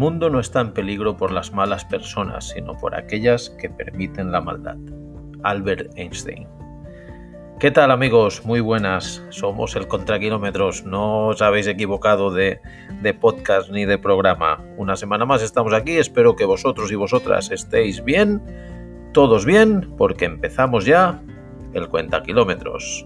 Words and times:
Mundo 0.00 0.30
no 0.30 0.40
está 0.40 0.62
en 0.62 0.72
peligro 0.72 1.18
por 1.18 1.30
las 1.30 1.52
malas 1.52 1.84
personas, 1.84 2.48
sino 2.48 2.74
por 2.74 2.94
aquellas 2.94 3.50
que 3.50 3.68
permiten 3.68 4.32
la 4.32 4.40
maldad. 4.40 4.78
Albert 5.42 5.92
Einstein. 5.94 6.48
¿Qué 7.58 7.70
tal 7.70 7.90
amigos? 7.90 8.46
Muy 8.46 8.60
buenas. 8.60 9.22
Somos 9.28 9.76
el 9.76 9.88
Contra 9.88 10.18
Kilómetros. 10.18 10.86
No 10.86 11.26
os 11.26 11.42
habéis 11.42 11.66
equivocado 11.66 12.30
de, 12.30 12.62
de, 13.02 13.12
podcast 13.12 13.68
ni 13.70 13.84
de 13.84 13.98
programa. 13.98 14.64
Una 14.78 14.96
semana 14.96 15.26
más 15.26 15.42
estamos 15.42 15.74
aquí. 15.74 15.98
Espero 15.98 16.34
que 16.34 16.46
vosotros 16.46 16.90
y 16.90 16.94
vosotras 16.94 17.50
estéis 17.50 18.02
bien. 18.02 18.40
Todos 19.12 19.44
bien, 19.44 19.92
porque 19.98 20.24
empezamos 20.24 20.86
ya 20.86 21.20
el 21.74 21.90
Cuenta 21.90 22.22
Kilómetros. 22.22 23.04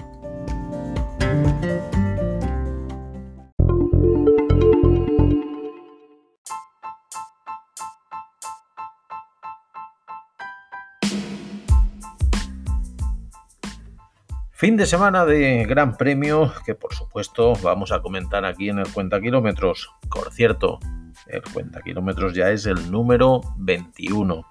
Fin 14.65 14.79
de 14.79 14.87
semana 14.87 15.27
de 15.27 15.67
Gran 15.67 15.95
Premio 15.95 16.51
que 16.65 16.75
por 16.75 16.95
supuesto 16.95 17.53
vamos 17.63 17.93
a 17.93 18.01
comentar 18.01 18.47
aquí 18.47 18.71
en 18.71 18.79
el 18.79 18.89
Cuenta 18.89 19.21
Kilómetros. 19.21 19.91
Por 20.09 20.33
cierto, 20.33 20.79
el 21.27 21.43
Cuenta 21.53 21.83
Kilómetros 21.83 22.33
ya 22.33 22.49
es 22.49 22.65
el 22.65 22.91
número 22.91 23.43
21. 23.59 24.43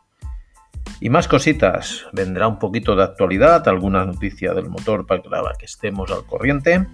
Y 1.00 1.10
más 1.10 1.28
cositas, 1.28 2.06
vendrá 2.12 2.48
un 2.48 2.60
poquito 2.60 2.96
de 2.96 3.02
actualidad, 3.02 3.68
alguna 3.68 4.06
noticia 4.06 4.54
del 4.54 4.70
motor 4.70 5.08
para 5.08 5.24
que 5.58 5.66
estemos 5.66 6.12
al 6.12 6.28
corriente. 6.28 6.86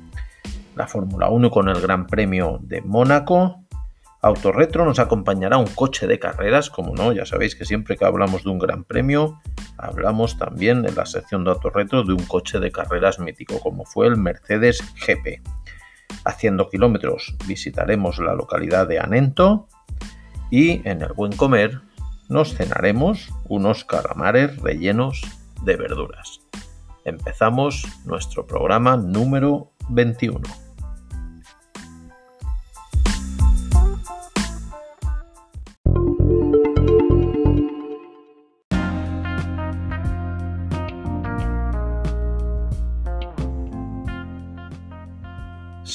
La 0.77 0.87
Fórmula 0.87 1.27
1 1.27 1.51
con 1.51 1.67
el 1.67 1.81
Gran 1.81 2.07
Premio 2.07 2.59
de 2.61 2.81
Mónaco, 2.81 3.65
Autorretro 4.21 4.83
nos 4.83 4.99
acompañará 4.99 5.57
un 5.57 5.67
coche 5.67 6.05
de 6.05 6.19
carreras, 6.19 6.69
como 6.69 6.93
no, 6.93 7.13
ya 7.13 7.25
sabéis 7.25 7.55
que 7.55 7.63
siempre 7.63 7.95
que 7.95 8.03
hablamos 8.03 8.43
de 8.43 8.49
un 8.49 8.59
gran 8.59 8.83
premio, 8.83 9.39
hablamos 9.77 10.37
también 10.37 10.85
en 10.85 10.95
la 10.95 11.05
sección 11.05 11.45
de 11.45 11.51
Autorretro 11.51 12.03
de 12.03 12.11
un 12.11 12.25
coche 12.25 12.59
de 12.59 12.69
carreras 12.69 13.19
mítico, 13.19 13.59
como 13.61 13.85
fue 13.85 14.07
el 14.07 14.17
Mercedes 14.17 14.83
GP. 15.05 15.41
Haciendo 16.25 16.69
kilómetros 16.69 17.35
visitaremos 17.47 18.19
la 18.19 18.33
localidad 18.33 18.87
de 18.87 18.99
Anento 18.99 19.69
y 20.51 20.85
en 20.87 21.01
el 21.01 21.13
Buen 21.13 21.31
Comer 21.31 21.79
nos 22.27 22.55
cenaremos 22.55 23.29
unos 23.45 23.85
calamares 23.85 24.57
rellenos 24.57 25.21
de 25.63 25.77
verduras. 25.77 26.41
Empezamos 27.05 27.87
nuestro 28.05 28.45
programa 28.45 28.97
número 28.97 29.71
21. 29.89 30.68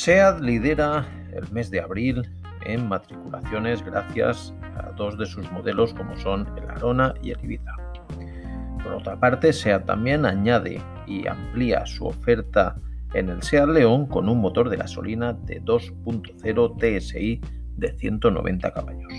SEAT 0.05 0.41
lidera 0.41 1.07
el 1.33 1.51
mes 1.51 1.71
de 1.71 1.81
abril 1.81 2.31
en 2.67 2.87
matriculaciones 2.87 3.83
gracias 3.83 4.53
a 4.77 4.91
dos 4.91 5.17
de 5.17 5.25
sus 5.25 5.51
modelos 5.51 5.95
como 5.95 6.15
son 6.19 6.47
el 6.59 6.69
Arona 6.69 7.15
y 7.23 7.31
el 7.31 7.43
Ibiza. 7.43 7.75
Por 8.83 8.93
otra 8.97 9.19
parte, 9.19 9.51
SEAT 9.51 9.87
también 9.87 10.27
añade 10.27 10.79
y 11.07 11.27
amplía 11.27 11.87
su 11.87 12.05
oferta 12.05 12.77
en 13.15 13.31
el 13.31 13.43
SEAT 13.43 13.67
León 13.71 14.05
con 14.05 14.29
un 14.29 14.43
motor 14.43 14.69
de 14.69 14.77
gasolina 14.77 15.33
de 15.33 15.63
2.0 15.63 17.01
TSI 17.01 17.41
de 17.79 17.93
190 17.95 18.75
caballos. 18.75 19.13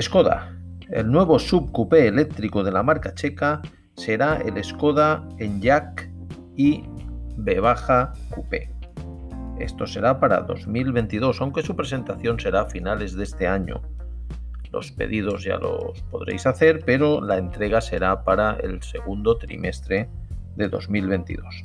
Skoda, 0.00 0.56
el 0.88 1.10
nuevo 1.10 1.40
subcoupé 1.40 2.06
eléctrico 2.06 2.62
de 2.62 2.70
la 2.70 2.84
marca 2.84 3.12
checa 3.12 3.60
será 3.96 4.36
el 4.36 4.62
Skoda 4.62 5.26
Enyaq 5.38 6.08
y 6.54 6.84
B 7.36 7.58
baja 7.58 8.12
Coupé 8.30 8.77
esto 9.60 9.86
será 9.86 10.20
para 10.20 10.40
2022, 10.42 11.40
aunque 11.40 11.62
su 11.62 11.74
presentación 11.76 12.38
será 12.38 12.62
a 12.62 12.66
finales 12.66 13.16
de 13.16 13.24
este 13.24 13.46
año. 13.46 13.82
Los 14.72 14.92
pedidos 14.92 15.44
ya 15.44 15.56
los 15.56 16.02
podréis 16.10 16.46
hacer, 16.46 16.82
pero 16.84 17.20
la 17.20 17.38
entrega 17.38 17.80
será 17.80 18.24
para 18.24 18.52
el 18.62 18.82
segundo 18.82 19.38
trimestre 19.38 20.08
de 20.56 20.68
2022. 20.68 21.62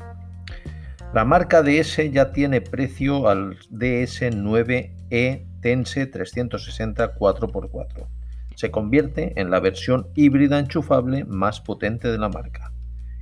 La 1.13 1.25
marca 1.25 1.61
DS 1.61 2.11
ya 2.11 2.31
tiene 2.31 2.61
precio 2.61 3.27
al 3.27 3.59
DS9E 3.69 5.45
Tense 5.61 6.07
360 6.07 7.15
4x4. 7.15 8.07
Se 8.55 8.71
convierte 8.71 9.39
en 9.39 9.49
la 9.49 9.59
versión 9.59 10.07
híbrida 10.15 10.59
enchufable 10.59 11.23
más 11.25 11.61
potente 11.61 12.09
de 12.09 12.17
la 12.17 12.29
marca. 12.29 12.71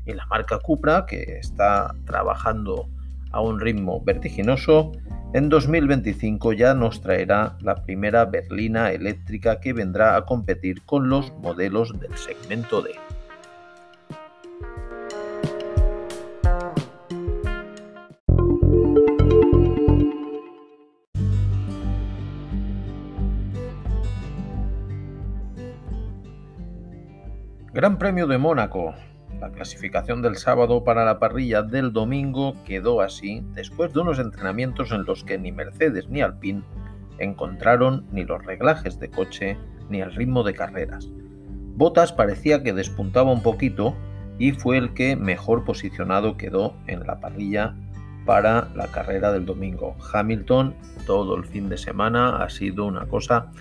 Y 0.05 0.13
la 0.13 0.25
marca 0.25 0.59
Cupra, 0.59 1.05
que 1.05 1.37
está 1.39 1.93
trabajando 2.05 2.89
a 3.31 3.41
un 3.41 3.59
ritmo 3.59 4.01
vertiginoso, 4.03 4.91
en 5.33 5.49
2025 5.49 6.53
ya 6.53 6.73
nos 6.73 7.01
traerá 7.01 7.57
la 7.61 7.83
primera 7.83 8.25
berlina 8.25 8.91
eléctrica 8.91 9.59
que 9.59 9.71
vendrá 9.71 10.17
a 10.17 10.25
competir 10.25 10.83
con 10.85 11.09
los 11.09 11.31
modelos 11.37 11.97
del 11.99 12.15
segmento 12.17 12.81
D. 12.81 12.91
Gran 27.73 27.97
Premio 27.97 28.27
de 28.27 28.37
Mónaco. 28.37 28.93
La 29.41 29.49
clasificación 29.49 30.21
del 30.21 30.37
sábado 30.37 30.83
para 30.83 31.03
la 31.03 31.17
parrilla 31.17 31.63
del 31.63 31.91
domingo 31.91 32.53
quedó 32.63 33.01
así 33.01 33.43
después 33.55 33.91
de 33.91 34.01
unos 34.01 34.19
entrenamientos 34.19 34.91
en 34.91 35.03
los 35.03 35.23
que 35.23 35.39
ni 35.39 35.51
Mercedes 35.51 36.07
ni 36.09 36.21
Alpine 36.21 36.61
encontraron 37.17 38.05
ni 38.11 38.23
los 38.23 38.45
reglajes 38.45 38.99
de 38.99 39.09
coche 39.09 39.57
ni 39.89 39.99
el 39.99 40.13
ritmo 40.13 40.43
de 40.43 40.53
carreras. 40.53 41.09
Bottas 41.75 42.13
parecía 42.13 42.61
que 42.61 42.71
despuntaba 42.71 43.31
un 43.31 43.41
poquito 43.41 43.95
y 44.37 44.51
fue 44.51 44.77
el 44.77 44.93
que 44.93 45.15
mejor 45.15 45.63
posicionado 45.63 46.37
quedó 46.37 46.75
en 46.85 47.07
la 47.07 47.19
parrilla 47.19 47.75
para 48.27 48.67
la 48.75 48.87
carrera 48.91 49.31
del 49.31 49.47
domingo. 49.47 49.95
Hamilton 50.13 50.75
todo 51.07 51.35
el 51.35 51.45
fin 51.45 51.67
de 51.67 51.79
semana 51.79 52.43
ha 52.43 52.49
sido 52.51 52.85
una 52.85 53.07
cosa 53.07 53.51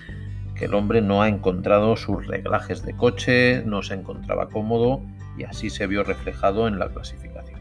que 0.53 0.65
el 0.65 0.75
hombre 0.75 1.01
no 1.01 1.23
ha 1.23 1.27
encontrado 1.27 1.97
sus 1.97 2.27
reglajes 2.27 2.83
de 2.83 2.95
coche, 2.95 3.63
no 3.65 3.81
se 3.81 3.95
encontraba 3.95 4.47
cómodo 4.47 5.01
y 5.37 5.43
así 5.43 5.69
se 5.69 5.87
vio 5.87 6.03
reflejado 6.03 6.67
en 6.67 6.79
la 6.79 6.89
clasificación. 6.89 7.59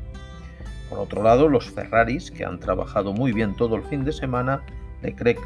Por 0.88 0.98
otro 0.98 1.22
lado, 1.22 1.48
los 1.48 1.70
Ferraris, 1.70 2.30
que 2.30 2.44
han 2.44 2.58
trabajado 2.58 3.12
muy 3.12 3.32
bien 3.32 3.54
todo 3.54 3.76
el 3.76 3.82
fin 3.84 4.04
de 4.04 4.12
semana, 4.12 4.62
Leclerc, 5.02 5.40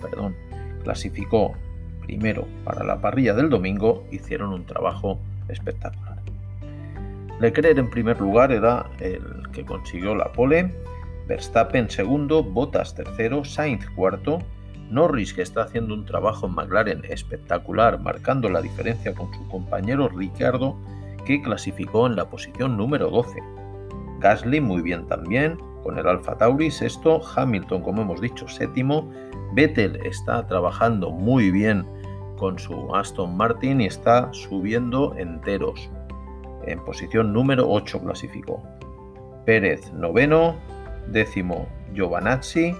perdón, 0.00 0.36
clasificó 0.84 1.54
primero 2.02 2.46
para 2.64 2.84
la 2.84 3.00
parrilla 3.00 3.34
del 3.34 3.48
domingo, 3.48 4.04
hicieron 4.10 4.52
un 4.52 4.66
trabajo 4.66 5.18
espectacular. 5.48 6.18
Leclerc 7.40 7.78
en 7.78 7.90
primer 7.90 8.20
lugar 8.20 8.52
era 8.52 8.86
el 9.00 9.48
que 9.52 9.64
consiguió 9.64 10.14
la 10.14 10.30
pole, 10.32 10.72
Verstappen 11.26 11.90
segundo, 11.90 12.44
Bottas 12.44 12.94
tercero, 12.94 13.44
Sainz 13.44 13.88
cuarto, 13.90 14.38
Norris 14.90 15.34
que 15.34 15.42
está 15.42 15.62
haciendo 15.62 15.94
un 15.94 16.04
trabajo 16.04 16.46
en 16.46 16.54
McLaren 16.54 17.02
espectacular, 17.08 18.00
marcando 18.00 18.48
la 18.48 18.62
diferencia 18.62 19.14
con 19.14 19.32
su 19.34 19.48
compañero 19.48 20.08
Ricardo 20.08 20.76
clasificó 21.42 22.06
en 22.06 22.16
la 22.16 22.28
posición 22.28 22.76
número 22.76 23.10
12. 23.10 23.42
Gasly 24.20 24.60
muy 24.60 24.82
bien 24.82 25.06
también, 25.06 25.58
con 25.82 25.98
el 25.98 26.06
Alfa 26.06 26.36
Tauri 26.38 26.70
sexto, 26.70 27.20
Hamilton 27.36 27.82
como 27.82 28.02
hemos 28.02 28.20
dicho 28.20 28.48
séptimo, 28.48 29.10
Vettel 29.54 29.96
está 30.04 30.46
trabajando 30.46 31.10
muy 31.10 31.50
bien 31.50 31.84
con 32.36 32.58
su 32.58 32.94
Aston 32.94 33.36
Martin 33.36 33.80
y 33.80 33.86
está 33.86 34.32
subiendo 34.32 35.14
enteros. 35.16 35.90
En 36.66 36.82
posición 36.84 37.32
número 37.32 37.68
8 37.68 38.00
clasificó. 38.00 38.62
Pérez 39.44 39.92
noveno, 39.92 40.56
décimo 41.08 41.66
Giovanazzi, 41.94 42.74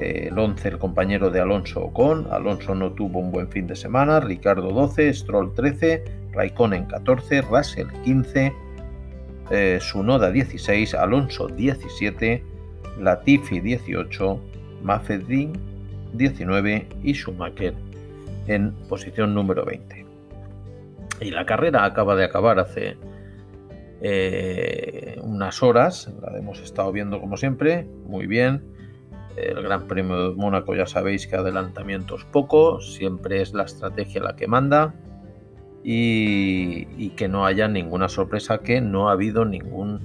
el 0.00 0.38
11 0.38 0.68
el 0.68 0.78
compañero 0.78 1.30
de 1.30 1.40
Alonso 1.40 1.84
Ocon, 1.84 2.26
Alonso 2.30 2.74
no 2.74 2.92
tuvo 2.92 3.20
un 3.20 3.30
buen 3.30 3.48
fin 3.48 3.66
de 3.66 3.76
semana, 3.76 4.20
Ricardo 4.20 4.70
12, 4.70 5.14
Stroll 5.14 5.54
13, 5.54 6.04
Raikkonen 6.36 6.84
14, 6.86 7.40
Russell 7.42 7.88
15, 8.04 8.52
eh, 9.50 9.78
Sunoda 9.80 10.30
16, 10.30 10.94
Alonso 10.94 11.48
17, 11.48 12.44
Latifi 13.00 13.60
18, 13.60 14.40
Mafedin 14.82 15.52
19 16.12 16.88
y 17.02 17.14
Schumacher 17.14 17.74
en 18.46 18.72
posición 18.88 19.34
número 19.34 19.64
20. 19.64 20.04
Y 21.22 21.30
la 21.30 21.46
carrera 21.46 21.84
acaba 21.84 22.14
de 22.14 22.24
acabar 22.24 22.58
hace 22.58 22.96
eh, 24.02 25.18
unas 25.22 25.62
horas, 25.62 26.12
la 26.20 26.36
hemos 26.36 26.60
estado 26.60 26.92
viendo 26.92 27.18
como 27.18 27.38
siempre, 27.38 27.86
muy 28.06 28.26
bien. 28.26 28.62
El 29.36 29.62
Gran 29.62 29.86
Premio 29.86 30.30
de 30.30 30.36
Mónaco 30.36 30.74
ya 30.74 30.86
sabéis 30.86 31.26
que 31.26 31.36
adelantamientos 31.36 32.24
poco, 32.24 32.80
siempre 32.80 33.42
es 33.42 33.52
la 33.52 33.64
estrategia 33.64 34.22
la 34.22 34.36
que 34.36 34.46
manda 34.46 34.94
y, 35.88 37.10
que 37.10 37.28
no 37.28 37.46
haya 37.46 37.68
ninguna 37.68 38.08
sorpresa, 38.08 38.58
que 38.58 38.80
no 38.80 39.08
ha 39.08 39.12
habido 39.12 39.44
ninguna 39.44 40.00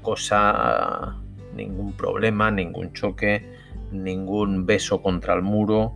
cosa, 0.00 1.18
ningún 1.54 1.92
problema, 1.92 2.50
ningún 2.50 2.94
choque, 2.94 3.52
ningún 3.92 4.64
beso 4.64 5.02
contra 5.02 5.34
el 5.34 5.42
muro, 5.42 5.94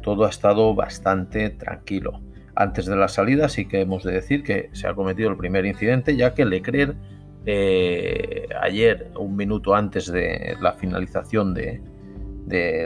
todo 0.00 0.24
ha 0.24 0.30
estado 0.30 0.74
bastante 0.74 1.50
tranquilo. 1.50 2.22
Antes 2.54 2.86
de 2.86 2.96
la 2.96 3.08
salida 3.08 3.50
sí 3.50 3.68
que 3.68 3.82
hemos 3.82 4.04
de 4.04 4.12
decir 4.12 4.42
que 4.42 4.70
se 4.72 4.88
ha 4.88 4.94
cometido 4.94 5.28
el 5.28 5.36
primer 5.36 5.66
incidente, 5.66 6.16
ya 6.16 6.32
que 6.32 6.46
Leclerc 6.46 6.96
eh, 7.44 8.48
ayer, 8.58 9.10
un 9.18 9.36
minuto 9.36 9.74
antes 9.74 10.10
de 10.10 10.56
la 10.62 10.72
finalización 10.72 11.52
de, 11.52 11.82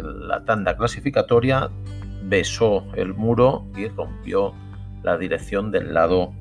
la 0.02 0.44
tanda 0.44 0.76
clasificatoria, 0.76 1.70
besó 2.24 2.84
el 2.96 3.14
muro 3.14 3.66
y 3.76 3.86
rompió 3.86 4.52
la 5.04 5.16
dirección 5.18 5.70
del 5.70 5.94
lado 5.94 6.32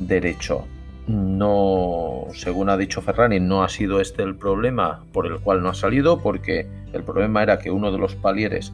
derecho. 0.00 0.66
No, 1.06 2.26
según 2.32 2.68
ha 2.68 2.76
dicho 2.76 3.02
Ferrari, 3.02 3.40
no 3.40 3.62
ha 3.62 3.68
sido 3.68 4.00
este 4.00 4.22
el 4.22 4.36
problema 4.36 5.04
por 5.12 5.26
el 5.26 5.40
cual 5.40 5.62
no 5.62 5.68
ha 5.68 5.74
salido, 5.74 6.20
porque 6.20 6.66
el 6.92 7.02
problema 7.02 7.42
era 7.42 7.58
que 7.58 7.70
uno 7.70 7.92
de 7.92 7.98
los 7.98 8.14
palieres 8.14 8.72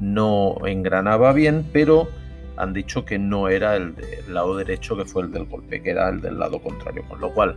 no 0.00 0.56
engranaba 0.66 1.32
bien, 1.32 1.66
pero 1.72 2.08
han 2.56 2.72
dicho 2.72 3.04
que 3.04 3.18
no 3.18 3.48
era 3.48 3.76
el 3.76 3.94
del 3.94 4.34
lado 4.34 4.56
derecho 4.56 4.96
que 4.96 5.04
fue 5.04 5.22
el 5.22 5.32
del 5.32 5.44
golpe, 5.44 5.82
que 5.82 5.90
era 5.90 6.08
el 6.08 6.20
del 6.20 6.38
lado 6.38 6.60
contrario, 6.62 7.04
con 7.08 7.20
lo 7.20 7.32
cual 7.32 7.56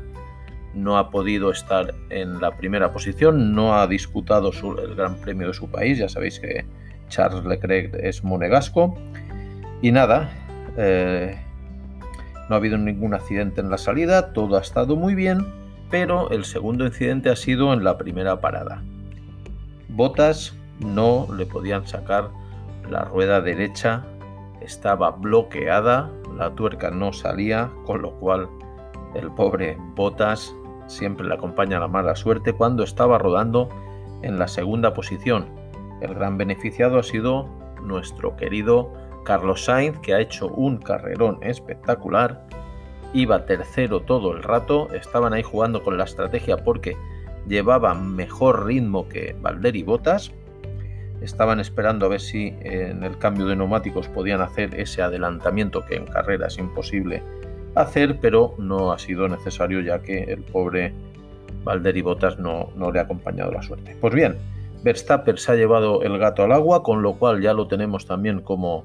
no 0.73 0.97
ha 0.97 1.09
podido 1.09 1.51
estar 1.51 1.93
en 2.09 2.39
la 2.39 2.51
primera 2.55 2.91
posición, 2.91 3.53
no 3.53 3.75
ha 3.75 3.85
disputado 3.87 4.51
el 4.51 4.95
Gran 4.95 5.15
Premio 5.15 5.47
de 5.47 5.53
su 5.53 5.69
país, 5.69 5.97
ya 5.97 6.09
sabéis 6.09 6.39
que 6.39 6.65
Charles 7.09 7.45
Leclerc 7.45 7.93
es 7.95 8.23
monegasco. 8.23 8.97
Y 9.81 9.91
nada, 9.91 10.31
eh, 10.77 11.39
no 12.49 12.55
ha 12.55 12.57
habido 12.57 12.77
ningún 12.77 13.13
accidente 13.13 13.61
en 13.61 13.69
la 13.69 13.77
salida, 13.77 14.33
todo 14.33 14.57
ha 14.57 14.61
estado 14.61 14.95
muy 14.95 15.15
bien, 15.15 15.45
pero 15.89 16.29
el 16.31 16.45
segundo 16.45 16.85
incidente 16.85 17.29
ha 17.29 17.35
sido 17.35 17.73
en 17.73 17.83
la 17.83 17.97
primera 17.97 18.41
parada. 18.41 18.81
Botas 19.89 20.55
no 20.79 21.27
le 21.35 21.45
podían 21.45 21.87
sacar 21.87 22.29
la 22.89 23.05
rueda 23.05 23.41
derecha, 23.41 24.03
estaba 24.61 25.11
bloqueada, 25.11 26.09
la 26.35 26.53
tuerca 26.55 26.89
no 26.89 27.13
salía, 27.13 27.69
con 27.85 28.01
lo 28.01 28.11
cual 28.19 28.49
el 29.13 29.31
pobre 29.31 29.77
Botas 29.95 30.53
siempre 30.87 31.27
le 31.27 31.35
acompaña 31.35 31.79
la 31.79 31.87
mala 31.87 32.15
suerte 32.15 32.53
cuando 32.53 32.83
estaba 32.83 33.17
rodando 33.17 33.69
en 34.21 34.39
la 34.39 34.47
segunda 34.47 34.93
posición. 34.93 35.45
El 36.01 36.15
gran 36.15 36.37
beneficiado 36.37 36.97
ha 36.97 37.03
sido 37.03 37.47
nuestro 37.81 38.35
querido 38.35 38.91
Carlos 39.23 39.65
Sainz, 39.65 39.99
que 39.99 40.13
ha 40.13 40.19
hecho 40.19 40.47
un 40.47 40.77
carrerón 40.77 41.39
espectacular. 41.41 42.45
Iba 43.13 43.45
tercero 43.45 44.01
todo 44.01 44.33
el 44.33 44.43
rato, 44.43 44.91
estaban 44.93 45.33
ahí 45.33 45.43
jugando 45.43 45.83
con 45.83 45.97
la 45.97 46.03
estrategia 46.03 46.57
porque 46.57 46.97
llevaba 47.47 47.93
mejor 47.93 48.65
ritmo 48.65 49.07
que 49.07 49.35
Valder 49.41 49.83
Botas. 49.83 50.31
Estaban 51.21 51.59
esperando 51.59 52.05
a 52.05 52.09
ver 52.09 52.19
si 52.19 52.55
en 52.61 53.03
el 53.03 53.17
cambio 53.17 53.45
de 53.45 53.55
neumáticos 53.55 54.07
podían 54.09 54.41
hacer 54.41 54.77
ese 54.79 55.01
adelantamiento 55.01 55.85
que 55.85 55.95
en 55.95 56.05
carrera 56.05 56.47
es 56.47 56.57
imposible 56.57 57.23
hacer, 57.75 58.19
pero 58.19 58.55
no 58.57 58.91
ha 58.91 58.99
sido 58.99 59.27
necesario 59.27 59.79
ya 59.81 60.01
que 60.01 60.23
el 60.23 60.41
pobre 60.43 60.93
Valder 61.63 62.01
Botas 62.03 62.39
no, 62.39 62.69
no 62.75 62.91
le 62.91 62.99
ha 62.99 63.03
acompañado 63.03 63.51
la 63.51 63.61
suerte. 63.61 63.95
Pues 64.01 64.13
bien, 64.13 64.37
Verstappen 64.83 65.37
se 65.37 65.51
ha 65.51 65.55
llevado 65.55 66.03
el 66.03 66.17
gato 66.17 66.43
al 66.43 66.51
agua, 66.51 66.83
con 66.83 67.01
lo 67.01 67.13
cual 67.13 67.41
ya 67.41 67.53
lo 67.53 67.67
tenemos 67.67 68.05
también 68.05 68.41
como 68.41 68.83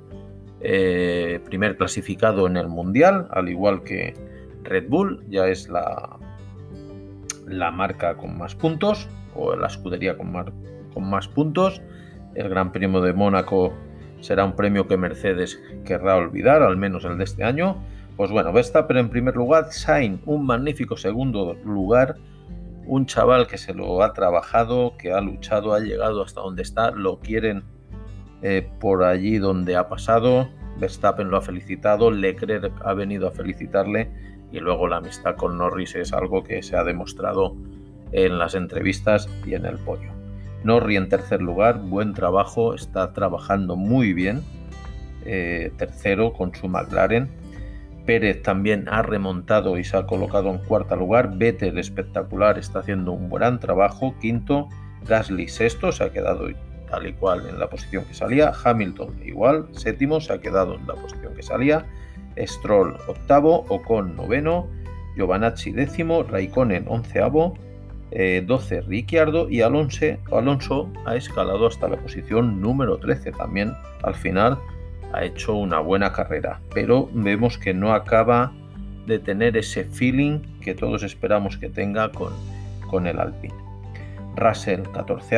eh, 0.60 1.40
primer 1.44 1.76
clasificado 1.76 2.46
en 2.46 2.56
el 2.56 2.68
Mundial, 2.68 3.28
al 3.30 3.48
igual 3.48 3.82
que 3.84 4.14
Red 4.64 4.88
Bull, 4.88 5.24
ya 5.28 5.46
es 5.46 5.68
la, 5.68 6.18
la 7.46 7.70
marca 7.70 8.16
con 8.16 8.36
más 8.36 8.54
puntos, 8.54 9.08
o 9.34 9.54
la 9.56 9.68
escudería 9.68 10.16
con 10.16 10.32
más, 10.32 10.46
con 10.92 11.08
más 11.08 11.28
puntos. 11.28 11.80
El 12.34 12.48
Gran 12.48 12.72
Premio 12.72 13.00
de 13.00 13.12
Mónaco 13.12 13.72
será 14.20 14.44
un 14.44 14.54
premio 14.54 14.86
que 14.88 14.96
Mercedes 14.96 15.60
querrá 15.84 16.16
olvidar, 16.16 16.62
al 16.62 16.76
menos 16.76 17.04
el 17.04 17.18
de 17.18 17.24
este 17.24 17.44
año. 17.44 17.76
Pues 18.16 18.30
bueno, 18.30 18.52
Verstappen 18.52 18.96
en 18.96 19.10
primer 19.10 19.36
lugar, 19.36 19.66
Sainz 19.70 20.20
un 20.26 20.44
magnífico 20.44 20.96
segundo 20.96 21.54
lugar, 21.64 22.16
un 22.84 23.06
chaval 23.06 23.46
que 23.46 23.58
se 23.58 23.74
lo 23.74 24.02
ha 24.02 24.12
trabajado, 24.12 24.96
que 24.98 25.12
ha 25.12 25.20
luchado, 25.20 25.72
ha 25.72 25.78
llegado 25.78 26.22
hasta 26.22 26.40
donde 26.40 26.62
está, 26.62 26.90
lo 26.90 27.20
quieren 27.20 27.62
eh, 28.42 28.68
por 28.80 29.02
allí 29.04 29.38
donde 29.38 29.76
ha 29.76 29.88
pasado, 29.88 30.48
Verstappen 30.78 31.30
lo 31.30 31.36
ha 31.36 31.42
felicitado, 31.42 32.10
Leclerc 32.10 32.72
ha 32.84 32.94
venido 32.94 33.28
a 33.28 33.32
felicitarle 33.32 34.10
y 34.52 34.60
luego 34.60 34.88
la 34.88 34.98
amistad 34.98 35.36
con 35.36 35.58
Norris 35.58 35.94
es 35.94 36.12
algo 36.12 36.42
que 36.44 36.62
se 36.62 36.76
ha 36.76 36.84
demostrado 36.84 37.56
en 38.12 38.38
las 38.38 38.54
entrevistas 38.54 39.28
y 39.46 39.54
en 39.54 39.66
el 39.66 39.78
pollo. 39.78 40.10
Norris 40.64 40.98
en 40.98 41.08
tercer 41.08 41.42
lugar, 41.42 41.80
buen 41.80 42.14
trabajo, 42.14 42.74
está 42.74 43.12
trabajando 43.12 43.76
muy 43.76 44.12
bien, 44.12 44.42
eh, 45.24 45.72
tercero 45.76 46.32
con 46.32 46.54
su 46.54 46.68
McLaren, 46.68 47.28
Pérez 48.08 48.42
también 48.42 48.88
ha 48.88 49.02
remontado 49.02 49.76
y 49.76 49.84
se 49.84 49.94
ha 49.98 50.06
colocado 50.06 50.48
en 50.48 50.56
cuarto 50.56 50.96
lugar. 50.96 51.36
Vettel 51.36 51.76
espectacular, 51.76 52.58
está 52.58 52.78
haciendo 52.78 53.12
un 53.12 53.28
gran 53.28 53.60
trabajo. 53.60 54.14
Quinto, 54.18 54.70
Gasly 55.06 55.46
sexto, 55.48 55.92
se 55.92 56.04
ha 56.04 56.10
quedado 56.10 56.48
tal 56.90 57.06
y 57.06 57.12
cual 57.12 57.46
en 57.48 57.58
la 57.58 57.68
posición 57.68 58.04
que 58.04 58.14
salía. 58.14 58.52
Hamilton 58.64 59.20
igual, 59.24 59.68
séptimo, 59.72 60.20
se 60.20 60.32
ha 60.32 60.40
quedado 60.40 60.74
en 60.74 60.86
la 60.86 60.94
posición 60.94 61.34
que 61.34 61.42
salía. 61.42 61.86
Stroll 62.38 62.96
octavo, 63.08 63.64
Ocon 63.68 64.16
noveno, 64.16 64.68
Giovanacci 65.16 65.72
décimo, 65.72 66.22
Raikkonen 66.22 66.86
onceavo, 66.88 67.54
eh, 68.10 68.42
12 68.46 68.82
Ricciardo 68.82 69.50
y 69.50 69.60
Alonso, 69.60 70.06
Alonso 70.32 70.90
ha 71.04 71.16
escalado 71.16 71.66
hasta 71.66 71.88
la 71.88 71.96
posición 71.96 72.60
número 72.60 72.96
13 72.98 73.32
también 73.32 73.74
al 74.02 74.14
final 74.14 74.58
ha 75.12 75.24
hecho 75.24 75.54
una 75.54 75.80
buena 75.80 76.12
carrera, 76.12 76.60
pero 76.74 77.08
vemos 77.12 77.58
que 77.58 77.74
no 77.74 77.92
acaba 77.92 78.52
de 79.06 79.18
tener 79.18 79.56
ese 79.56 79.84
feeling 79.84 80.40
que 80.60 80.74
todos 80.74 81.02
esperamos 81.02 81.56
que 81.56 81.68
tenga 81.68 82.12
con, 82.12 82.32
con 82.90 83.06
el 83.06 83.18
Alpine. 83.18 83.67
Russell 84.38 84.82
14, 84.92 85.36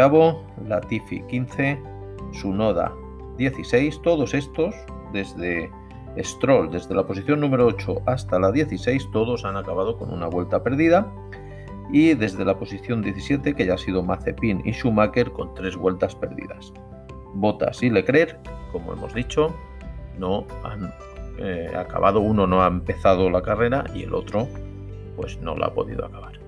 Latifi 0.66 1.22
15, 1.22 1.82
Sunoda 2.32 2.92
16, 3.36 4.02
todos 4.02 4.34
estos 4.34 4.74
desde 5.12 5.70
Stroll, 6.18 6.70
desde 6.70 6.94
la 6.94 7.06
posición 7.06 7.40
número 7.40 7.66
8 7.66 8.02
hasta 8.06 8.38
la 8.38 8.52
16, 8.52 9.10
todos 9.12 9.44
han 9.44 9.56
acabado 9.56 9.96
con 9.96 10.12
una 10.12 10.26
vuelta 10.26 10.62
perdida. 10.62 11.12
Y 11.92 12.14
desde 12.14 12.44
la 12.44 12.56
posición 12.56 13.02
17, 13.02 13.54
que 13.54 13.66
ya 13.66 13.74
ha 13.74 13.78
sido 13.78 14.04
Mazepin 14.04 14.62
y 14.64 14.72
Schumacher 14.72 15.32
con 15.32 15.54
tres 15.54 15.74
vueltas 15.74 16.14
perdidas. 16.14 16.72
Bottas 17.34 17.82
y 17.82 17.90
Leclerc 17.90 18.38
como 18.70 18.92
hemos 18.92 19.14
dicho, 19.14 19.54
no 20.18 20.46
han 20.64 20.92
eh, 21.38 21.70
acabado, 21.76 22.20
uno 22.20 22.46
no 22.46 22.62
ha 22.62 22.66
empezado 22.66 23.30
la 23.30 23.42
carrera 23.42 23.84
y 23.94 24.02
el 24.04 24.14
otro 24.14 24.48
pues 25.16 25.40
no 25.40 25.56
la 25.56 25.66
ha 25.66 25.74
podido 25.74 26.04
acabar. 26.04 26.39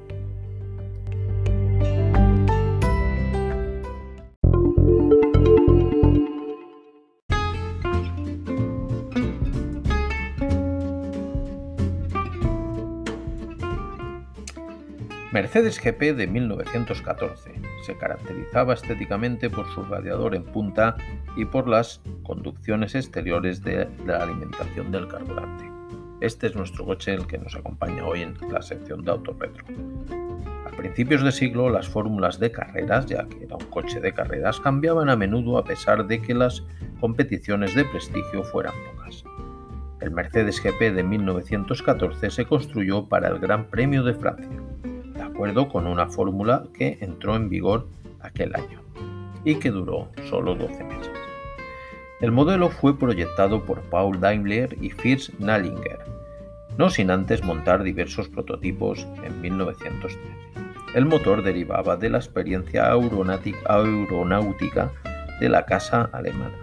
Mercedes 15.32 15.80
GP 15.80 16.14
de 16.14 16.26
1914 16.26 17.54
se 17.86 17.96
caracterizaba 17.96 18.74
estéticamente 18.74 19.48
por 19.48 19.66
su 19.72 19.82
radiador 19.82 20.34
en 20.34 20.44
punta 20.44 20.94
y 21.38 21.46
por 21.46 21.68
las 21.68 22.02
conducciones 22.22 22.94
exteriores 22.94 23.62
de 23.62 23.88
la 24.04 24.22
alimentación 24.22 24.92
del 24.92 25.08
carburante. 25.08 25.70
Este 26.20 26.48
es 26.48 26.54
nuestro 26.54 26.84
coche 26.84 27.14
el 27.14 27.26
que 27.26 27.38
nos 27.38 27.56
acompaña 27.56 28.04
hoy 28.04 28.20
en 28.20 28.36
la 28.50 28.60
sección 28.60 29.06
de 29.06 29.10
Auto 29.10 29.34
Retro. 29.40 29.64
A 30.66 30.76
principios 30.76 31.22
de 31.22 31.32
siglo 31.32 31.70
las 31.70 31.88
fórmulas 31.88 32.38
de 32.38 32.52
carreras, 32.52 33.06
ya 33.06 33.26
que 33.26 33.44
era 33.44 33.56
un 33.56 33.64
coche 33.70 34.00
de 34.00 34.12
carreras, 34.12 34.60
cambiaban 34.60 35.08
a 35.08 35.16
menudo 35.16 35.56
a 35.56 35.64
pesar 35.64 36.06
de 36.06 36.20
que 36.20 36.34
las 36.34 36.62
competiciones 37.00 37.74
de 37.74 37.86
prestigio 37.86 38.44
fueran 38.44 38.74
pocas. 38.84 39.24
El 39.98 40.10
Mercedes 40.10 40.62
GP 40.62 40.92
de 40.94 41.02
1914 41.02 42.30
se 42.30 42.44
construyó 42.44 43.08
para 43.08 43.28
el 43.28 43.38
Gran 43.38 43.70
Premio 43.70 44.02
de 44.02 44.12
Francia 44.12 44.62
con 45.72 45.88
una 45.88 46.06
fórmula 46.06 46.62
que 46.72 46.98
entró 47.00 47.34
en 47.34 47.48
vigor 47.48 47.88
aquel 48.20 48.54
año 48.54 48.80
y 49.44 49.56
que 49.56 49.72
duró 49.72 50.08
solo 50.30 50.54
12 50.54 50.84
meses. 50.84 51.10
El 52.20 52.30
modelo 52.30 52.70
fue 52.70 52.96
proyectado 52.96 53.64
por 53.64 53.80
Paul 53.82 54.20
Daimler 54.20 54.76
y 54.80 54.90
Fritz 54.90 55.32
Nallinger, 55.40 55.98
no 56.78 56.90
sin 56.90 57.10
antes 57.10 57.42
montar 57.42 57.82
diversos 57.82 58.28
prototipos 58.28 59.04
en 59.24 59.40
1913. 59.40 60.16
El 60.94 61.06
motor 61.06 61.42
derivaba 61.42 61.96
de 61.96 62.10
la 62.10 62.18
experiencia 62.18 62.92
aeronáutica 62.92 64.92
de 65.40 65.48
la 65.48 65.66
casa 65.66 66.08
alemana. 66.12 66.54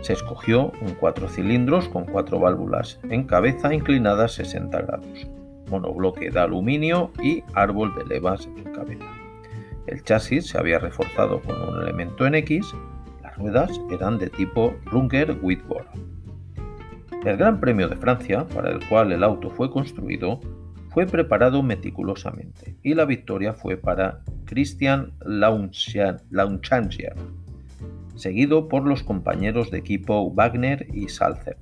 Se 0.00 0.14
escogió 0.14 0.72
un 0.80 0.94
cuatro 0.98 1.28
cilindros 1.28 1.88
con 1.88 2.04
cuatro 2.04 2.40
válvulas 2.40 2.98
en 3.08 3.22
cabeza 3.24 3.72
inclinadas 3.72 4.32
60 4.32 4.82
grados, 4.82 5.28
monobloque 5.70 6.30
de 6.30 6.40
aluminio 6.40 7.12
y 7.22 7.42
árbol 7.54 7.94
de 7.94 8.04
levas 8.04 8.48
en 8.56 8.72
cabeza. 8.72 9.06
El 9.86 10.02
chasis 10.02 10.48
se 10.48 10.58
había 10.58 10.78
reforzado 10.78 11.40
con 11.40 11.60
un 11.60 11.82
elemento 11.82 12.26
en 12.26 12.34
X, 12.34 12.74
las 13.22 13.36
ruedas 13.38 13.80
eran 13.90 14.18
de 14.18 14.28
tipo 14.28 14.74
Runger 14.86 15.38
Whitworth. 15.42 15.88
El 17.24 17.36
Gran 17.36 17.60
Premio 17.60 17.88
de 17.88 17.96
Francia, 17.96 18.46
para 18.48 18.70
el 18.70 18.86
cual 18.88 19.12
el 19.12 19.22
auto 19.22 19.50
fue 19.50 19.70
construido, 19.70 20.40
fue 20.90 21.06
preparado 21.06 21.62
meticulosamente 21.62 22.76
y 22.82 22.94
la 22.94 23.04
victoria 23.04 23.52
fue 23.52 23.76
para 23.76 24.22
Christian 24.44 25.12
Launchanger, 25.20 27.14
seguido 28.16 28.68
por 28.68 28.86
los 28.86 29.02
compañeros 29.02 29.70
de 29.70 29.78
equipo 29.78 30.30
Wagner 30.32 30.86
y 30.92 31.08
Salzer. 31.08 31.58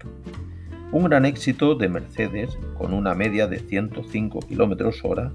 Un 0.90 1.04
gran 1.04 1.26
éxito 1.26 1.74
de 1.74 1.88
Mercedes 1.88 2.58
con 2.78 2.94
una 2.94 3.14
media 3.14 3.46
de 3.46 3.58
105 3.58 4.40
km 4.40 5.04
hora 5.04 5.30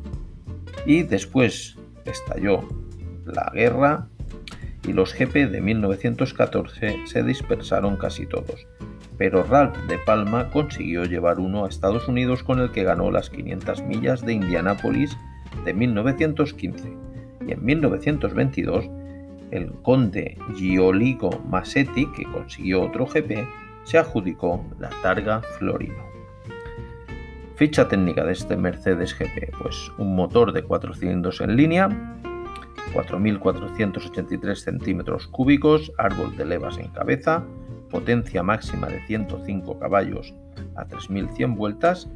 y 0.85 1.03
después 1.03 1.77
estalló 2.05 2.67
la 3.25 3.51
guerra 3.53 4.07
y 4.87 4.93
los 4.93 5.13
GP 5.13 5.51
de 5.51 5.61
1914 5.61 7.05
se 7.05 7.23
dispersaron 7.23 7.97
casi 7.97 8.25
todos, 8.25 8.67
pero 9.19 9.43
Ralph 9.43 9.77
de 9.87 9.99
Palma 9.99 10.49
consiguió 10.49 11.05
llevar 11.05 11.39
uno 11.39 11.65
a 11.65 11.69
Estados 11.69 12.07
Unidos 12.07 12.41
con 12.41 12.59
el 12.59 12.71
que 12.71 12.83
ganó 12.83 13.11
las 13.11 13.29
500 13.29 13.83
millas 13.83 14.25
de 14.25 14.33
Indianápolis 14.33 15.15
de 15.65 15.73
1915 15.73 16.97
y 17.47 17.51
en 17.51 17.63
1922 17.63 18.89
el 19.51 19.71
conde 19.83 20.35
Gioligo 20.55 21.29
Massetti, 21.47 22.07
que 22.13 22.23
consiguió 22.23 22.81
otro 22.81 23.05
GP, 23.05 23.47
se 23.83 23.97
adjudicó 23.97 24.65
la 24.79 24.89
Targa 25.01 25.41
Florino. 25.57 26.03
Ficha 27.55 27.87
técnica 27.87 28.23
de 28.23 28.33
este 28.33 28.57
Mercedes 28.57 29.15
GP, 29.17 29.55
pues 29.61 29.91
un 29.97 30.15
motor 30.15 30.51
de 30.53 30.63
4 30.63 30.93
cilindros 30.95 31.39
en 31.41 31.55
línea, 31.55 31.89
4.483 32.93 34.55
centímetros 34.55 35.27
cúbicos, 35.27 35.91
árbol 35.97 36.35
de 36.35 36.45
levas 36.45 36.77
en 36.77 36.89
cabeza, 36.89 37.43
potencia 37.89 38.41
máxima 38.41 38.87
de 38.87 39.05
105 39.05 39.79
caballos 39.79 40.33
a 40.75 40.85
3.100 40.85 41.55
vueltas, 41.55 42.09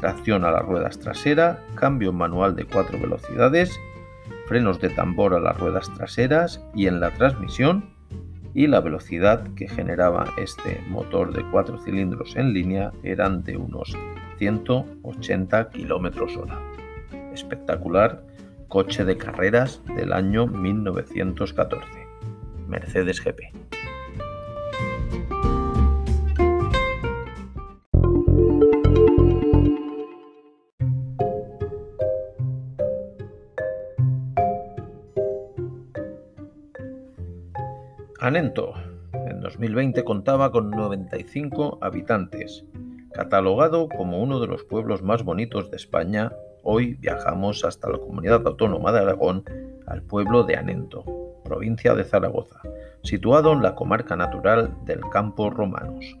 tracción 0.00 0.44
a 0.44 0.50
las 0.50 0.62
ruedas 0.62 0.98
traseras, 0.98 1.58
cambio 1.74 2.12
manual 2.12 2.56
de 2.56 2.64
4 2.64 2.98
velocidades, 2.98 3.78
frenos 4.46 4.80
de 4.80 4.88
tambor 4.88 5.34
a 5.34 5.40
las 5.40 5.58
ruedas 5.58 5.92
traseras 5.94 6.64
y 6.74 6.86
en 6.86 7.00
la 7.00 7.10
transmisión, 7.10 7.94
y 8.54 8.66
la 8.66 8.80
velocidad 8.80 9.44
que 9.54 9.68
generaba 9.68 10.32
este 10.36 10.80
motor 10.88 11.32
de 11.32 11.44
4 11.50 11.78
cilindros 11.78 12.36
en 12.36 12.52
línea 12.52 12.92
eran 13.02 13.44
de 13.44 13.56
unos 13.56 13.96
180 14.38 15.70
km 15.70 16.38
hora. 16.38 16.58
Espectacular 17.32 18.22
coche 18.68 19.04
de 19.04 19.16
carreras 19.16 19.82
del 19.96 20.12
año 20.12 20.46
1914, 20.46 21.84
Mercedes 22.68 23.20
GP. 23.20 23.79
Anento, 38.30 38.74
en 39.12 39.40
2020 39.40 40.04
contaba 40.04 40.52
con 40.52 40.70
95 40.70 41.78
habitantes. 41.80 42.64
Catalogado 43.12 43.88
como 43.88 44.22
uno 44.22 44.38
de 44.38 44.46
los 44.46 44.62
pueblos 44.62 45.02
más 45.02 45.24
bonitos 45.24 45.68
de 45.68 45.76
España, 45.76 46.30
hoy 46.62 46.94
viajamos 46.94 47.64
hasta 47.64 47.90
la 47.90 47.98
comunidad 47.98 48.46
autónoma 48.46 48.92
de 48.92 49.00
Aragón, 49.00 49.42
al 49.88 50.02
pueblo 50.02 50.44
de 50.44 50.54
Anento, 50.54 51.04
provincia 51.42 51.96
de 51.96 52.04
Zaragoza, 52.04 52.60
situado 53.02 53.52
en 53.52 53.62
la 53.62 53.74
comarca 53.74 54.14
natural 54.14 54.76
del 54.84 55.00
Campo 55.10 55.50
Romanos. 55.50 56.16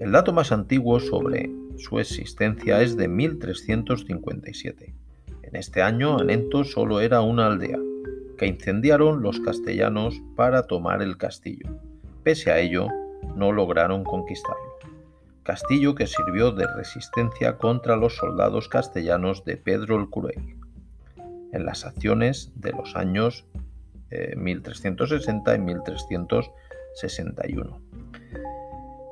El 0.00 0.12
dato 0.12 0.34
más 0.34 0.52
antiguo 0.52 1.00
sobre 1.00 1.50
su 1.78 1.98
existencia 1.98 2.82
es 2.82 2.98
de 2.98 3.08
1357. 3.08 4.94
En 5.44 5.56
este 5.56 5.80
año 5.80 6.18
Anento 6.18 6.62
solo 6.62 7.00
era 7.00 7.22
una 7.22 7.46
aldea 7.46 7.78
que 8.40 8.46
incendiaron 8.46 9.20
los 9.20 9.38
castellanos 9.38 10.22
para 10.34 10.62
tomar 10.62 11.02
el 11.02 11.18
castillo. 11.18 11.68
Pese 12.22 12.50
a 12.50 12.58
ello, 12.58 12.86
no 13.36 13.52
lograron 13.52 14.02
conquistarlo. 14.02 14.78
Castillo 15.42 15.94
que 15.94 16.06
sirvió 16.06 16.50
de 16.50 16.66
resistencia 16.74 17.58
contra 17.58 17.96
los 17.96 18.16
soldados 18.16 18.70
castellanos 18.70 19.44
de 19.44 19.58
Pedro 19.58 20.00
el 20.00 20.08
Cruel 20.08 20.56
en 21.52 21.66
las 21.66 21.84
acciones 21.84 22.50
de 22.54 22.72
los 22.72 22.96
años 22.96 23.44
1360 24.10 25.52
eh, 25.52 25.56
y 25.56 25.58
1361. 25.58 27.78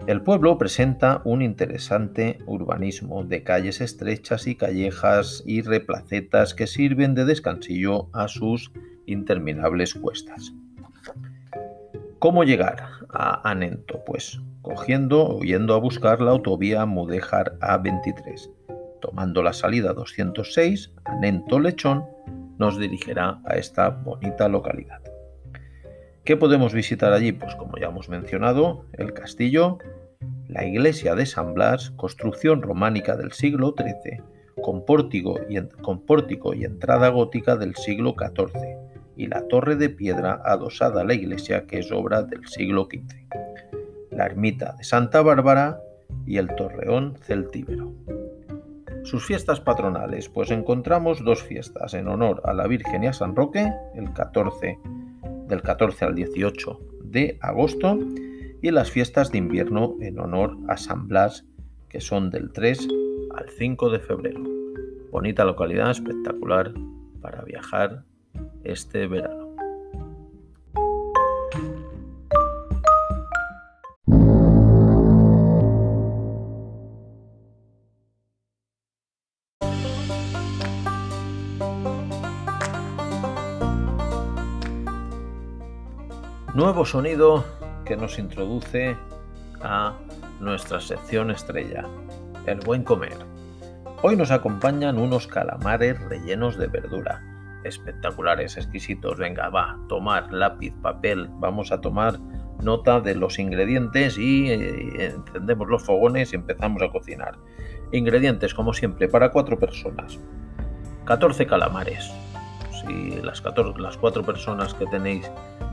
El 0.06 0.22
pueblo 0.22 0.56
presenta 0.56 1.20
un 1.26 1.42
interesante 1.42 2.38
urbanismo 2.46 3.24
de 3.24 3.42
calles 3.42 3.82
estrechas 3.82 4.46
y 4.46 4.54
callejas 4.54 5.42
y 5.44 5.60
replacetas 5.60 6.54
que 6.54 6.66
sirven 6.66 7.14
de 7.14 7.26
descansillo 7.26 8.08
a 8.14 8.28
sus 8.28 8.72
interminables 9.10 9.94
cuestas. 9.94 10.52
¿Cómo 12.18 12.44
llegar 12.44 12.84
a 13.10 13.48
Anento? 13.48 14.02
Pues 14.04 14.40
cogiendo 14.62 15.24
o 15.24 15.40
yendo 15.42 15.74
a 15.74 15.78
buscar 15.78 16.20
la 16.20 16.32
autovía 16.32 16.84
Mudéjar 16.84 17.58
A23. 17.60 18.50
Tomando 19.00 19.42
la 19.42 19.52
salida 19.52 19.92
206, 19.92 20.92
Anento 21.04 21.60
Lechón 21.60 22.04
nos 22.58 22.78
dirigirá 22.78 23.40
a 23.44 23.56
esta 23.56 23.88
bonita 23.90 24.48
localidad. 24.48 25.00
¿Qué 26.24 26.36
podemos 26.36 26.74
visitar 26.74 27.12
allí? 27.12 27.32
Pues 27.32 27.54
como 27.54 27.78
ya 27.78 27.86
hemos 27.86 28.08
mencionado, 28.08 28.84
el 28.92 29.14
castillo, 29.14 29.78
la 30.48 30.66
iglesia 30.66 31.14
de 31.14 31.24
San 31.24 31.54
Blas, 31.54 31.90
construcción 31.92 32.62
románica 32.62 33.16
del 33.16 33.32
siglo 33.32 33.74
XIII, 33.78 34.22
con 34.60 34.84
pórtico 34.84 35.38
y, 35.48 35.60
con 35.82 36.04
pórtico 36.04 36.52
y 36.52 36.64
entrada 36.64 37.08
gótica 37.08 37.56
del 37.56 37.76
siglo 37.76 38.14
XIV, 38.18 38.87
y 39.18 39.26
la 39.26 39.46
torre 39.48 39.74
de 39.74 39.90
piedra 39.90 40.40
adosada 40.44 41.00
a 41.00 41.04
la 41.04 41.12
iglesia 41.12 41.66
que 41.66 41.80
es 41.80 41.90
obra 41.90 42.22
del 42.22 42.46
siglo 42.46 42.88
XV, 42.88 43.16
la 44.12 44.26
ermita 44.26 44.74
de 44.78 44.84
Santa 44.84 45.22
Bárbara 45.22 45.80
y 46.24 46.36
el 46.38 46.54
torreón 46.54 47.16
celtíbero. 47.20 47.92
Sus 49.02 49.26
fiestas 49.26 49.60
patronales, 49.60 50.28
pues 50.28 50.52
encontramos 50.52 51.24
dos 51.24 51.42
fiestas 51.42 51.94
en 51.94 52.06
honor 52.06 52.42
a 52.44 52.54
la 52.54 52.68
Virgen 52.68 53.02
y 53.02 53.08
a 53.08 53.12
San 53.12 53.34
Roque, 53.34 53.72
el 53.96 54.12
14 54.12 54.78
del 55.48 55.62
14 55.62 56.04
al 56.04 56.14
18 56.14 56.80
de 57.02 57.38
agosto, 57.40 57.98
y 58.62 58.70
las 58.70 58.90
fiestas 58.90 59.32
de 59.32 59.38
invierno 59.38 59.96
en 60.00 60.20
honor 60.20 60.56
a 60.68 60.76
San 60.76 61.08
Blas, 61.08 61.44
que 61.88 62.00
son 62.00 62.30
del 62.30 62.52
3 62.52 62.86
al 63.34 63.48
5 63.48 63.90
de 63.90 63.98
febrero. 63.98 64.44
Bonita 65.10 65.44
localidad, 65.44 65.90
espectacular 65.90 66.72
para 67.20 67.42
viajar 67.42 68.04
este 68.68 69.06
verano. 69.06 69.48
Nuevo 86.54 86.84
sonido 86.84 87.44
que 87.86 87.96
nos 87.96 88.18
introduce 88.18 88.96
a 89.62 89.96
nuestra 90.40 90.80
sección 90.80 91.30
estrella, 91.30 91.86
el 92.46 92.60
buen 92.60 92.82
comer. 92.82 93.16
Hoy 94.02 94.16
nos 94.16 94.30
acompañan 94.30 94.98
unos 94.98 95.26
calamares 95.26 95.98
rellenos 96.08 96.58
de 96.58 96.66
verdura 96.66 97.37
espectaculares, 97.64 98.56
exquisitos. 98.56 99.18
Venga, 99.18 99.48
va, 99.48 99.78
tomar 99.88 100.32
lápiz, 100.32 100.72
papel, 100.82 101.28
vamos 101.34 101.72
a 101.72 101.80
tomar 101.80 102.18
nota 102.62 103.00
de 103.00 103.14
los 103.14 103.38
ingredientes 103.38 104.18
y 104.18 104.50
eh, 104.50 105.14
encendemos 105.14 105.68
los 105.68 105.82
fogones 105.82 106.32
y 106.32 106.36
empezamos 106.36 106.82
a 106.82 106.88
cocinar. 106.90 107.36
Ingredientes, 107.92 108.54
como 108.54 108.72
siempre, 108.72 109.08
para 109.08 109.30
cuatro 109.30 109.58
personas. 109.58 110.18
14 111.04 111.46
calamares. 111.46 112.12
Si 112.70 113.20
las, 113.22 113.40
14, 113.40 113.80
las 113.80 113.96
cuatro 113.96 114.22
personas 114.22 114.74
que 114.74 114.86
tenéis 114.86 115.30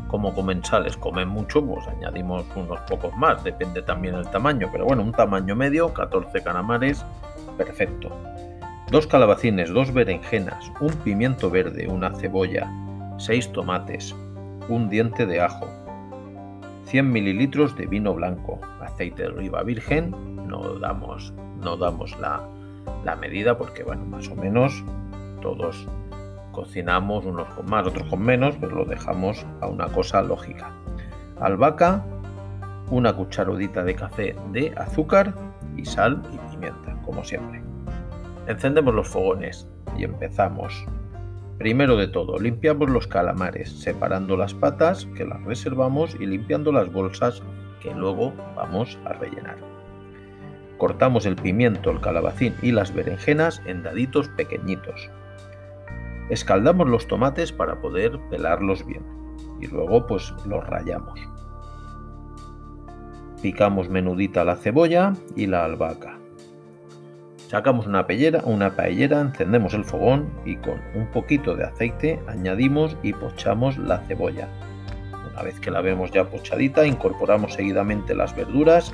como 0.07 0.33
comensales 0.33 0.95
comen 0.97 1.27
mucho, 1.27 1.65
pues 1.65 1.87
añadimos 1.87 2.45
unos 2.55 2.79
pocos 2.81 3.15
más, 3.17 3.43
depende 3.43 3.81
también 3.81 4.15
del 4.15 4.29
tamaño, 4.29 4.69
pero 4.71 4.85
bueno, 4.85 5.03
un 5.03 5.11
tamaño 5.11 5.55
medio, 5.55 5.93
14 5.93 6.41
calamares, 6.41 7.05
perfecto. 7.57 8.11
Dos 8.91 9.07
calabacines, 9.07 9.71
dos 9.71 9.93
berenjenas, 9.93 10.71
un 10.79 10.93
pimiento 11.03 11.49
verde, 11.49 11.87
una 11.87 12.11
cebolla, 12.15 12.71
seis 13.17 13.51
tomates, 13.51 14.15
un 14.69 14.89
diente 14.89 15.25
de 15.25 15.41
ajo, 15.41 15.67
100 16.85 17.11
mililitros 17.11 17.75
de 17.75 17.87
vino 17.87 18.13
blanco, 18.13 18.59
aceite 18.79 19.23
de 19.23 19.29
oliva 19.29 19.63
virgen, 19.63 20.13
no 20.47 20.77
damos, 20.79 21.33
no 21.61 21.77
damos 21.77 22.17
la, 22.19 22.47
la 23.03 23.15
medida 23.15 23.57
porque, 23.57 23.83
bueno, 23.83 24.05
más 24.05 24.29
o 24.29 24.35
menos 24.35 24.83
todos 25.41 25.87
cocinamos 26.51 27.25
unos 27.25 27.47
con 27.49 27.65
más, 27.69 27.87
otros 27.87 28.07
con 28.07 28.21
menos, 28.21 28.55
pero 28.61 28.75
lo 28.75 28.85
dejamos 28.85 29.45
a 29.61 29.67
una 29.67 29.87
cosa 29.87 30.21
lógica. 30.21 30.71
Albahaca, 31.39 32.05
una 32.91 33.13
cucharadita 33.13 33.83
de 33.83 33.95
café 33.95 34.35
de 34.51 34.73
azúcar 34.77 35.33
y 35.75 35.85
sal 35.85 36.21
y 36.31 36.51
pimienta, 36.51 36.95
como 37.03 37.23
siempre. 37.23 37.64
Encendemos 38.47 38.93
los 38.93 39.07
fogones 39.07 39.67
y 39.97 40.03
empezamos. 40.03 40.85
Primero 41.57 41.97
de 41.97 42.07
todo, 42.07 42.37
limpiamos 42.37 42.89
los 42.89 43.07
calamares, 43.07 43.71
separando 43.71 44.37
las 44.37 44.53
patas 44.53 45.07
que 45.15 45.25
las 45.25 45.41
reservamos 45.43 46.15
y 46.19 46.25
limpiando 46.25 46.71
las 46.71 46.91
bolsas 46.91 47.41
que 47.81 47.93
luego 47.93 48.33
vamos 48.55 48.99
a 49.05 49.13
rellenar. 49.13 49.57
Cortamos 50.77 51.25
el 51.25 51.37
pimiento, 51.37 51.89
el 51.89 52.01
calabacín 52.01 52.53
y 52.61 52.71
las 52.71 52.93
berenjenas 52.93 53.61
en 53.65 53.83
daditos 53.83 54.27
pequeñitos. 54.29 55.09
Escaldamos 56.29 56.89
los 56.89 57.07
tomates 57.07 57.51
para 57.51 57.79
poder 57.79 58.19
pelarlos 58.29 58.85
bien 58.85 59.03
y 59.61 59.67
luego 59.67 60.05
pues 60.05 60.33
los 60.45 60.65
rayamos. 60.67 61.19
Picamos 63.41 63.89
menudita 63.89 64.43
la 64.43 64.55
cebolla 64.55 65.13
y 65.35 65.47
la 65.47 65.65
albahaca. 65.65 66.14
Sacamos 67.47 67.85
una 67.85 68.07
paellera, 68.07 68.41
una 68.45 68.75
paellera, 68.75 69.21
encendemos 69.21 69.75
el 69.75 69.85
fogón 69.85 70.27
y 70.45 70.55
con 70.57 70.81
un 70.95 71.05
poquito 71.07 71.55
de 71.55 71.65
aceite 71.65 72.19
añadimos 72.27 72.97
y 73.03 73.13
pochamos 73.13 73.77
la 73.77 73.99
cebolla. 74.07 74.47
Una 75.31 75.43
vez 75.43 75.59
que 75.59 75.69
la 75.69 75.81
vemos 75.81 76.11
ya 76.11 76.25
pochadita, 76.25 76.87
incorporamos 76.87 77.53
seguidamente 77.53 78.15
las 78.15 78.35
verduras 78.35 78.93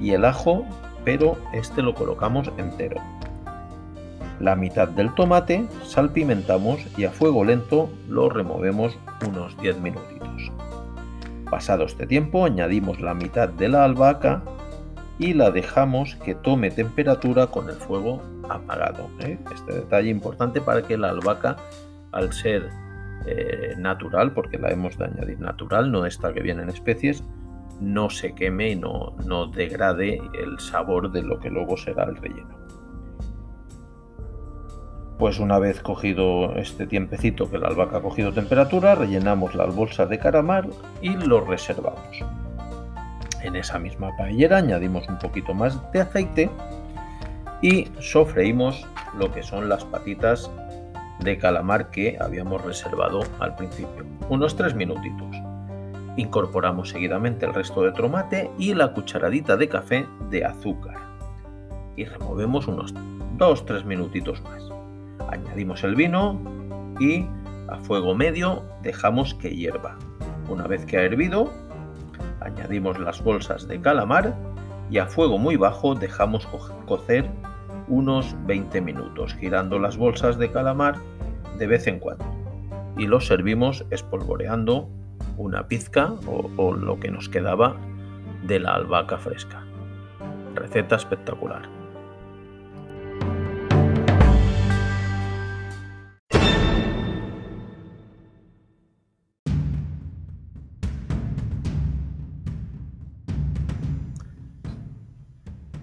y 0.00 0.10
el 0.10 0.24
ajo, 0.24 0.66
pero 1.04 1.38
este 1.52 1.82
lo 1.82 1.94
colocamos 1.94 2.50
entero. 2.58 3.00
La 4.40 4.56
mitad 4.56 4.88
del 4.88 5.14
tomate 5.14 5.66
salpimentamos 5.84 6.80
y 6.96 7.04
a 7.04 7.10
fuego 7.10 7.44
lento 7.44 7.90
lo 8.08 8.28
removemos 8.28 8.98
unos 9.26 9.56
10 9.58 9.78
minutitos. 9.78 10.50
Pasado 11.48 11.84
este 11.84 12.06
tiempo 12.06 12.44
añadimos 12.44 13.00
la 13.00 13.14
mitad 13.14 13.48
de 13.48 13.68
la 13.68 13.84
albahaca 13.84 14.42
y 15.18 15.34
la 15.34 15.50
dejamos 15.50 16.14
que 16.16 16.34
tome 16.34 16.70
temperatura 16.70 17.48
con 17.48 17.68
el 17.68 17.76
fuego 17.76 18.22
apagado. 18.48 19.08
¿eh? 19.20 19.38
Este 19.52 19.74
detalle 19.74 20.10
importante 20.10 20.60
para 20.60 20.82
que 20.82 20.96
la 20.96 21.10
albahaca, 21.10 21.56
al 22.12 22.32
ser 22.32 22.70
eh, 23.26 23.74
natural, 23.76 24.32
porque 24.32 24.58
la 24.58 24.70
hemos 24.70 24.96
de 24.96 25.06
añadir 25.06 25.40
natural, 25.40 25.90
no 25.90 26.06
esta 26.06 26.32
que 26.32 26.40
viene 26.40 26.62
en 26.62 26.70
especies, 26.70 27.24
no 27.80 28.10
se 28.10 28.34
queme 28.34 28.70
y 28.70 28.76
no, 28.76 29.16
no 29.24 29.46
degrade 29.46 30.20
el 30.40 30.58
sabor 30.60 31.10
de 31.10 31.22
lo 31.22 31.38
que 31.40 31.50
luego 31.50 31.76
será 31.76 32.04
el 32.04 32.16
relleno. 32.16 32.56
Pues 35.18 35.40
una 35.40 35.58
vez 35.58 35.80
cogido 35.80 36.54
este 36.54 36.86
tiempecito 36.86 37.50
que 37.50 37.58
la 37.58 37.66
albahaca 37.66 37.98
ha 37.98 38.02
cogido 38.02 38.32
temperatura, 38.32 38.94
rellenamos 38.94 39.56
las 39.56 39.74
bolsas 39.74 40.08
de 40.08 40.20
caramar 40.20 40.68
y 41.02 41.16
lo 41.16 41.44
reservamos. 41.44 42.24
En 43.42 43.56
esa 43.56 43.78
misma 43.78 44.16
paellera 44.16 44.58
añadimos 44.58 45.08
un 45.08 45.18
poquito 45.18 45.54
más 45.54 45.78
de 45.92 46.00
aceite 46.00 46.50
y 47.62 47.88
sofreímos 48.00 48.86
lo 49.16 49.32
que 49.32 49.42
son 49.42 49.68
las 49.68 49.84
patitas 49.84 50.50
de 51.20 51.38
calamar 51.38 51.90
que 51.90 52.16
habíamos 52.20 52.64
reservado 52.64 53.20
al 53.40 53.56
principio, 53.56 54.04
unos 54.28 54.56
3 54.56 54.74
minutitos. 54.74 55.36
Incorporamos 56.16 56.90
seguidamente 56.90 57.46
el 57.46 57.54
resto 57.54 57.82
de 57.82 57.92
tomate 57.92 58.50
y 58.58 58.74
la 58.74 58.92
cucharadita 58.92 59.56
de 59.56 59.68
café 59.68 60.06
de 60.30 60.44
azúcar 60.44 60.96
y 61.96 62.04
removemos 62.04 62.68
unos 62.68 62.94
2-3 63.38 63.84
minutitos 63.84 64.42
más. 64.42 64.62
Añadimos 65.30 65.82
el 65.84 65.96
vino 65.96 66.40
y 67.00 67.26
a 67.68 67.76
fuego 67.78 68.14
medio 68.14 68.64
dejamos 68.82 69.34
que 69.34 69.54
hierva. 69.54 69.96
Una 70.48 70.66
vez 70.66 70.86
que 70.86 70.96
ha 70.96 71.02
hervido, 71.02 71.52
añadimos 72.40 72.98
las 72.98 73.22
bolsas 73.22 73.68
de 73.68 73.80
calamar 73.80 74.34
y 74.90 74.98
a 74.98 75.06
fuego 75.06 75.38
muy 75.38 75.56
bajo 75.56 75.94
dejamos 75.94 76.46
cocer 76.86 77.28
unos 77.88 78.34
20 78.46 78.80
minutos, 78.80 79.34
girando 79.34 79.78
las 79.78 79.96
bolsas 79.96 80.38
de 80.38 80.50
calamar 80.50 80.96
de 81.58 81.66
vez 81.66 81.86
en 81.86 81.98
cuando. 81.98 82.24
Y 82.96 83.06
los 83.06 83.26
servimos 83.26 83.84
espolvoreando 83.90 84.88
una 85.36 85.68
pizca 85.68 86.14
o, 86.26 86.50
o 86.56 86.72
lo 86.72 86.98
que 86.98 87.10
nos 87.10 87.28
quedaba 87.28 87.76
de 88.46 88.60
la 88.60 88.74
albahaca 88.74 89.18
fresca. 89.18 89.62
Receta 90.54 90.96
espectacular. 90.96 91.77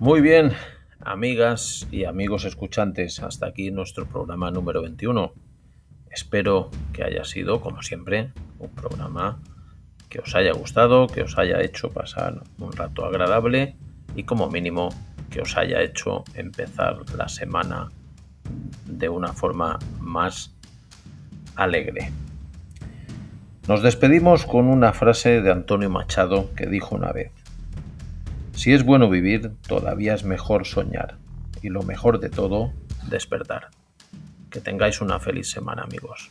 Muy 0.05 0.21
bien, 0.21 0.51
amigas 0.99 1.87
y 1.91 2.05
amigos 2.05 2.45
escuchantes, 2.45 3.23
hasta 3.23 3.47
aquí 3.47 3.71
nuestro 3.71 4.05
programa 4.05 4.51
número 4.51 4.83
21. 4.83 5.33
Espero 6.11 6.69
que 6.93 7.03
haya 7.03 7.23
sido, 7.23 7.59
como 7.59 7.81
siempre, 7.81 8.31
un 8.59 8.69
programa 8.69 9.41
que 10.07 10.19
os 10.19 10.35
haya 10.35 10.53
gustado, 10.53 11.07
que 11.07 11.23
os 11.23 11.39
haya 11.39 11.59
hecho 11.59 11.89
pasar 11.89 12.43
un 12.59 12.71
rato 12.73 13.03
agradable 13.03 13.77
y 14.15 14.25
como 14.25 14.47
mínimo 14.47 14.89
que 15.31 15.41
os 15.41 15.57
haya 15.57 15.81
hecho 15.81 16.23
empezar 16.35 16.97
la 17.17 17.27
semana 17.27 17.89
de 18.85 19.09
una 19.09 19.33
forma 19.33 19.79
más 19.99 20.55
alegre. 21.55 22.11
Nos 23.67 23.81
despedimos 23.81 24.45
con 24.45 24.67
una 24.67 24.93
frase 24.93 25.41
de 25.41 25.51
Antonio 25.51 25.89
Machado 25.89 26.53
que 26.53 26.67
dijo 26.67 26.93
una 26.93 27.11
vez, 27.11 27.31
si 28.55 28.73
es 28.73 28.83
bueno 28.83 29.09
vivir, 29.09 29.51
todavía 29.67 30.13
es 30.13 30.23
mejor 30.23 30.65
soñar. 30.65 31.17
Y 31.61 31.69
lo 31.69 31.83
mejor 31.83 32.19
de 32.19 32.29
todo, 32.29 32.73
despertar. 33.09 33.69
Que 34.49 34.61
tengáis 34.61 35.01
una 35.01 35.19
feliz 35.19 35.49
semana, 35.49 35.83
amigos. 35.83 36.29